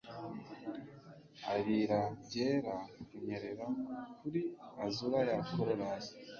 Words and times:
arira 1.53 2.01
byera 2.23 2.75
kunyerera 3.07 3.65
kuri 4.19 4.41
azure 4.85 5.19
ya 5.29 5.37
corollas 5.49 6.05